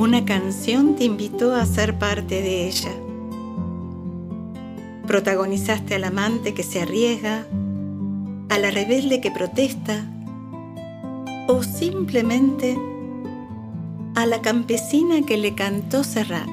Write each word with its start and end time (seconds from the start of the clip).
una 0.00 0.24
canción 0.24 0.96
te 0.96 1.04
invitó 1.04 1.54
a 1.54 1.66
ser 1.66 1.98
parte 1.98 2.40
de 2.40 2.66
ella. 2.66 2.90
Protagonizaste 5.06 5.94
al 5.94 6.04
amante 6.04 6.54
que 6.54 6.62
se 6.62 6.80
arriesga, 6.80 7.46
a 8.48 8.58
la 8.58 8.70
rebelde 8.70 9.20
que 9.20 9.30
protesta 9.30 10.10
o 11.48 11.62
simplemente 11.62 12.78
a 14.14 14.24
la 14.24 14.40
campesina 14.40 15.20
que 15.26 15.36
le 15.36 15.54
cantó 15.54 16.02
Serrat. 16.02 16.48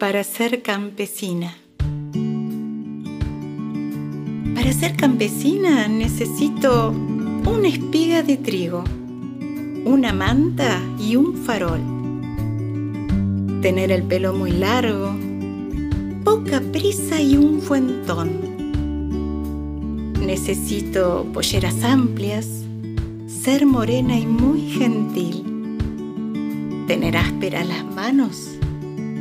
Para 0.00 0.24
ser 0.24 0.62
campesina. 0.62 1.54
Para 4.54 4.72
ser 4.72 4.96
campesina 4.96 5.88
necesito 5.88 6.88
una 6.90 7.68
espiga 7.68 8.22
de 8.22 8.38
trigo, 8.38 8.82
una 9.84 10.14
manta 10.14 10.80
y 10.98 11.16
un 11.16 11.36
farol. 11.36 11.82
Tener 13.60 13.92
el 13.92 14.04
pelo 14.04 14.32
muy 14.32 14.52
largo, 14.52 15.14
poca 16.24 16.62
prisa 16.72 17.20
y 17.20 17.36
un 17.36 17.60
fuentón. 17.60 18.30
Necesito 20.24 21.26
polleras 21.34 21.84
amplias, 21.84 22.48
ser 23.26 23.66
morena 23.66 24.18
y 24.18 24.24
muy 24.24 24.62
gentil. 24.62 25.44
Tener 26.86 27.18
ásperas 27.18 27.68
las 27.68 27.84
manos 27.84 28.49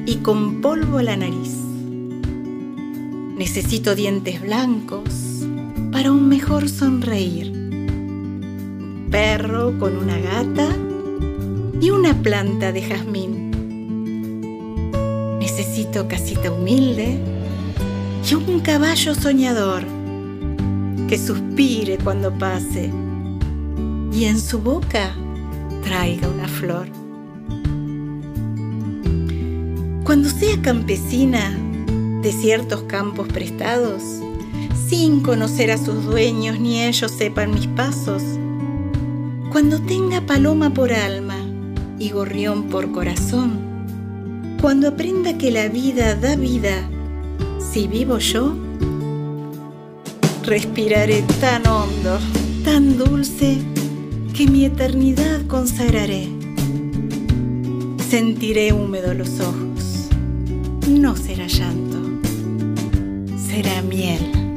y 0.10 0.16
con 0.16 0.60
polvo 0.60 0.98
a 0.98 1.04
la 1.04 1.16
nariz. 1.16 1.54
Necesito 3.38 3.94
dientes 3.94 4.42
blancos 4.42 5.46
para 5.92 6.12
un 6.12 6.28
mejor 6.28 6.68
sonreír. 6.68 7.54
perro 9.12 9.78
con 9.78 9.96
una 9.98 10.18
gata 10.18 10.68
y 11.80 11.92
una 11.92 12.16
planta 12.24 12.72
de 12.72 12.82
jazmín. 12.82 13.52
Necesito 15.40 16.08
casita 16.08 16.52
humilde 16.52 17.20
y 18.28 18.34
un 18.34 18.62
caballo 18.62 19.14
soñador 19.14 19.84
que 21.08 21.20
suspire 21.20 22.00
cuando 22.00 22.36
pase 22.36 22.92
y 24.12 24.26
en 24.26 24.40
su 24.40 24.60
boca 24.60 25.14
traiga 25.84 26.28
una 26.28 26.48
flor. 26.48 26.98
Cuando 30.10 30.28
sea 30.28 30.60
campesina 30.60 31.56
de 32.24 32.32
ciertos 32.32 32.82
campos 32.82 33.28
prestados, 33.28 34.02
sin 34.88 35.20
conocer 35.20 35.70
a 35.70 35.78
sus 35.78 36.03
dueños 36.03 36.59
ni 36.59 36.81
ellos 36.81 37.12
sepan 37.12 37.53
mis 37.53 37.68
pasos, 37.68 38.24
cuando 39.52 39.80
tenga 39.80 40.22
paloma 40.22 40.74
por 40.74 40.94
alma 40.94 41.36
y 42.00 42.09
gorrión 42.09 42.69
por 42.69 42.92
corazón, 42.92 43.59
cuando 44.59 44.88
aprenda 44.88 45.38
que 45.38 45.52
la 45.52 45.68
vida 45.68 46.16
da 46.16 46.36
vida, 46.36 46.90
si 47.72 47.88
vivo 47.88 48.18
yo, 48.18 48.56
respiraré 50.44 51.22
tan 51.40 51.68
hondo, 51.68 52.18
tan 52.66 52.98
dulce, 52.98 53.59
que 54.34 54.48
mi 54.48 54.66
eternidad 54.66 55.46
consagraré. 55.46 56.30
Sentiré 58.09 58.74
húmedos 58.74 59.16
los 59.16 59.40
ojos 59.40 59.99
no 60.89 61.16
será 61.16 61.45
llanto, 61.45 62.00
será 63.38 63.81
miel. 63.83 64.49